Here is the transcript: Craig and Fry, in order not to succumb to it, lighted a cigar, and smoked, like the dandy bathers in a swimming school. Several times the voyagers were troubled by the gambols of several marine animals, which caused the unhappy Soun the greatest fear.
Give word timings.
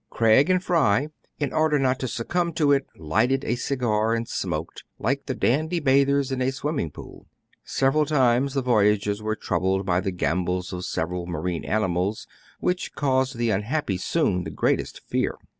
Craig 0.09 0.49
and 0.49 0.63
Fry, 0.63 1.09
in 1.37 1.53
order 1.53 1.77
not 1.77 1.99
to 1.99 2.07
succumb 2.07 2.53
to 2.53 2.71
it, 2.71 2.87
lighted 2.97 3.45
a 3.45 3.53
cigar, 3.55 4.15
and 4.15 4.27
smoked, 4.27 4.83
like 4.97 5.27
the 5.27 5.35
dandy 5.35 5.79
bathers 5.79 6.31
in 6.31 6.41
a 6.41 6.49
swimming 6.51 6.89
school. 6.89 7.27
Several 7.63 8.07
times 8.07 8.55
the 8.55 8.63
voyagers 8.63 9.21
were 9.21 9.35
troubled 9.35 9.85
by 9.85 9.99
the 9.99 10.09
gambols 10.09 10.73
of 10.73 10.85
several 10.85 11.27
marine 11.27 11.63
animals, 11.63 12.25
which 12.59 12.95
caused 12.95 13.37
the 13.37 13.51
unhappy 13.51 13.97
Soun 13.97 14.43
the 14.43 14.49
greatest 14.49 15.01
fear. 15.07 15.37